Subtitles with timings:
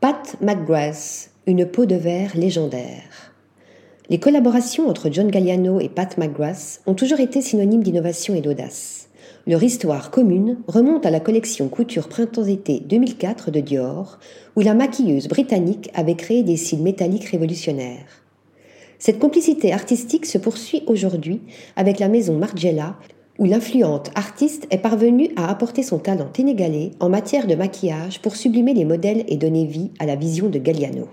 [0.00, 3.34] Pat McGrath, une peau de verre légendaire.
[4.08, 9.10] Les collaborations entre John Galliano et Pat McGrath ont toujours été synonymes d'innovation et d'audace.
[9.46, 14.18] Leur histoire commune remonte à la collection couture printemps-été 2004 de Dior,
[14.56, 18.24] où la maquilleuse britannique avait créé des cils métalliques révolutionnaires.
[18.98, 21.42] Cette complicité artistique se poursuit aujourd'hui
[21.76, 22.96] avec la maison Margiela,
[23.40, 28.36] où l'influente artiste est parvenue à apporter son talent inégalé en matière de maquillage pour
[28.36, 31.08] sublimer les modèles et donner vie à la vision de Galliano.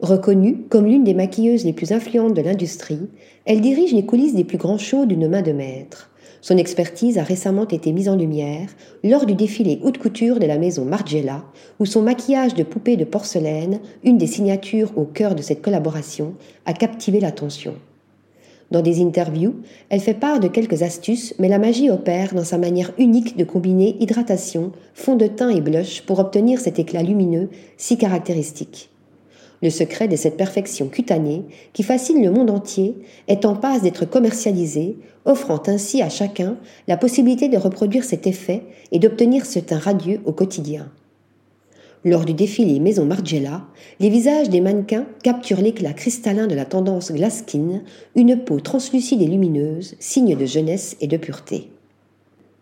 [0.00, 3.08] Reconnue comme l'une des maquilleuses les plus influentes de l'industrie,
[3.44, 6.10] elle dirige les coulisses des plus grands shows d'une main de maître.
[6.40, 8.68] Son expertise a récemment été mise en lumière
[9.04, 11.44] lors du défilé haute couture de la maison Margiela,
[11.78, 16.34] où son maquillage de poupée de porcelaine, une des signatures au cœur de cette collaboration,
[16.66, 17.74] a captivé l'attention.
[18.70, 19.54] Dans des interviews,
[19.88, 23.44] elle fait part de quelques astuces, mais la magie opère dans sa manière unique de
[23.44, 28.90] combiner hydratation, fond de teint et blush pour obtenir cet éclat lumineux si caractéristique.
[29.62, 32.94] Le secret de cette perfection cutanée, qui fascine le monde entier,
[33.26, 38.62] est en passe d'être commercialisé, offrant ainsi à chacun la possibilité de reproduire cet effet
[38.92, 40.90] et d'obtenir ce teint radieux au quotidien.
[42.08, 43.66] Lors du défilé Maison Margiela,
[44.00, 47.82] les visages des mannequins capturent l'éclat cristallin de la tendance glass skin,
[48.16, 51.68] une peau translucide et lumineuse, signe de jeunesse et de pureté.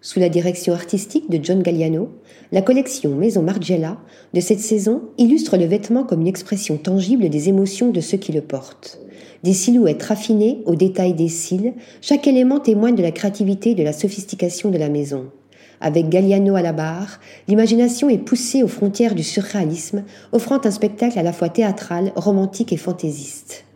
[0.00, 2.08] Sous la direction artistique de John Galliano,
[2.52, 3.98] la collection Maison Margiela
[4.32, 8.32] de cette saison illustre le vêtement comme une expression tangible des émotions de ceux qui
[8.32, 8.98] le portent.
[9.42, 13.82] Des silhouettes raffinées au détail des cils, chaque élément témoigne de la créativité et de
[13.82, 15.26] la sophistication de la maison.
[15.84, 21.18] Avec Galliano à la barre, l'imagination est poussée aux frontières du surréalisme, offrant un spectacle
[21.18, 23.66] à la fois théâtral, romantique et fantaisiste.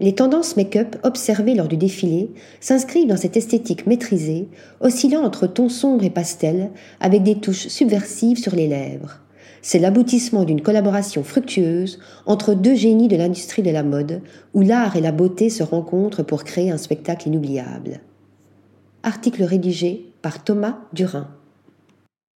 [0.00, 4.48] Les tendances make-up observées lors du défilé s'inscrivent dans cette esthétique maîtrisée,
[4.80, 9.20] oscillant entre tons sombres et pastels, avec des touches subversives sur les lèvres.
[9.60, 14.22] C'est l'aboutissement d'une collaboration fructueuse entre deux génies de l'industrie de la mode,
[14.54, 18.00] où l'art et la beauté se rencontrent pour créer un spectacle inoubliable.
[19.02, 21.28] Article rédigé par Thomas Durin.